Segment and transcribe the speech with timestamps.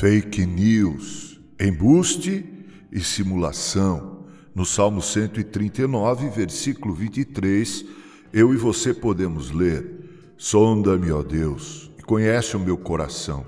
[0.00, 2.42] Fake news, embuste
[2.90, 4.24] e simulação.
[4.54, 7.84] No Salmo 139, versículo 23,
[8.32, 13.44] eu e você podemos ler: Sonda-me, ó Deus, e conhece o meu coração.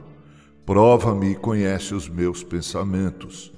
[0.67, 3.50] Prova-me e conhece os meus pensamentos.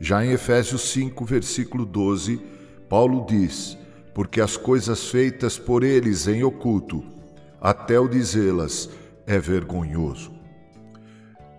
[0.00, 2.40] Já em Efésios 5, versículo 12,
[2.88, 3.76] Paulo diz:
[4.14, 7.04] Porque as coisas feitas por eles em oculto,
[7.60, 8.88] até o dizê-las,
[9.26, 10.39] é vergonhoso.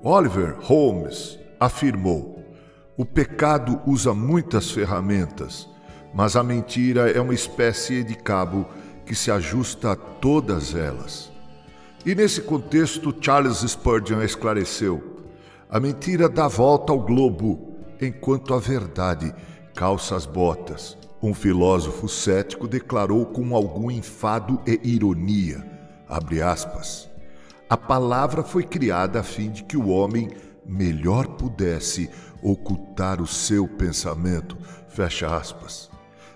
[0.04, 2.44] Oliver Holmes afirmou:
[2.98, 5.70] o pecado usa muitas ferramentas,
[6.12, 8.66] mas a mentira é uma espécie de cabo
[9.06, 11.32] que se ajusta a todas elas.
[12.04, 15.22] E nesse contexto, Charles Spurgeon esclareceu:
[15.70, 19.32] a mentira dá volta ao globo, enquanto a verdade
[19.76, 20.98] calça as botas.
[21.22, 25.64] Um filósofo cético declarou com algum enfado e ironia,
[26.10, 27.11] abre aspas,
[27.72, 30.30] a palavra foi criada a fim de que o homem
[30.66, 32.10] melhor pudesse
[32.44, 34.58] ocultar o seu pensamento.
[34.90, 35.90] Fecha aspas.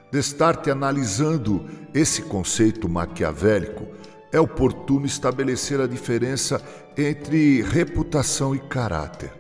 [0.10, 3.86] Destarte analisando esse conceito maquiavélico,
[4.32, 6.64] é oportuno estabelecer a diferença
[6.98, 9.34] entre reputação e caráter.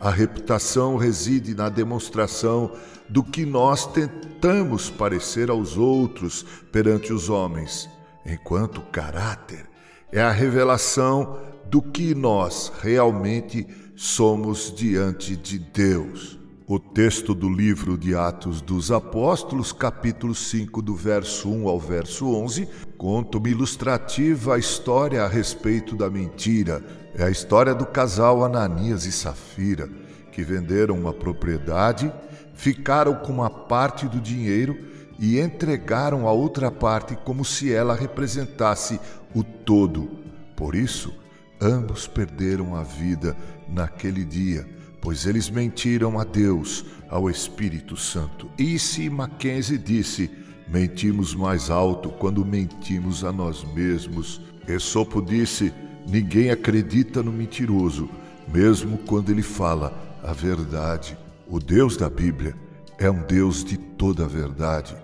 [0.00, 2.72] A reputação reside na demonstração
[3.08, 7.88] do que nós tentamos parecer aos outros perante os homens,
[8.26, 9.69] enquanto caráter
[10.12, 11.38] é a revelação
[11.70, 16.38] do que nós realmente somos diante de Deus.
[16.66, 22.28] O texto do livro de Atos dos Apóstolos, capítulo 5, do verso 1 ao verso
[22.28, 26.82] 11, conta uma ilustrativa história a respeito da mentira.
[27.14, 29.88] É a história do casal Ananias e Safira,
[30.30, 32.12] que venderam uma propriedade,
[32.54, 34.76] ficaram com uma parte do dinheiro
[35.20, 38.98] e entregaram a outra parte como se ela representasse
[39.34, 40.10] o todo.
[40.56, 41.12] Por isso,
[41.60, 43.36] ambos perderam a vida
[43.68, 44.66] naquele dia,
[44.98, 48.50] pois eles mentiram a Deus, ao Espírito Santo.
[48.58, 50.30] E se Mackenzie disse:
[50.66, 54.40] Mentimos mais alto quando mentimos a nós mesmos.
[54.66, 55.70] Esopo disse:
[56.08, 58.08] Ninguém acredita no mentiroso,
[58.48, 61.18] mesmo quando ele fala a verdade.
[61.46, 62.54] O Deus da Bíblia
[62.98, 64.96] é um Deus de toda a verdade.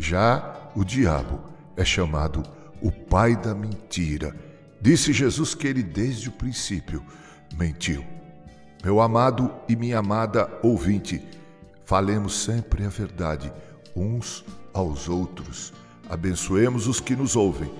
[0.00, 1.38] Já o diabo
[1.76, 2.42] é chamado
[2.80, 4.34] o pai da mentira.
[4.80, 7.04] Disse Jesus que ele desde o princípio
[7.54, 8.02] mentiu.
[8.82, 11.22] Meu amado e minha amada ouvinte,
[11.84, 13.52] falemos sempre a verdade
[13.94, 15.70] uns aos outros.
[16.08, 17.70] Abençoemos os que nos ouvem,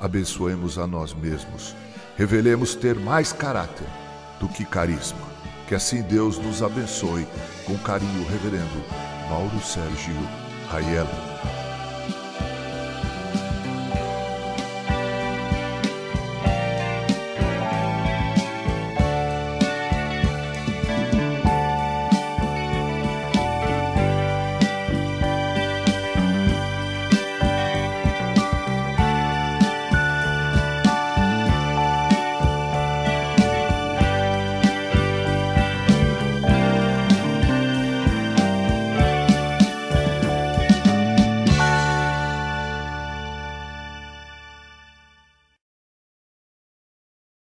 [0.00, 1.76] abençoemos a nós mesmos.
[2.16, 3.86] Revelemos ter mais caráter
[4.40, 5.28] do que carisma.
[5.68, 7.24] Que assim Deus nos abençoe.
[7.64, 8.84] Com carinho, Reverendo
[9.30, 10.16] Mauro Sérgio
[10.72, 11.27] Aiello.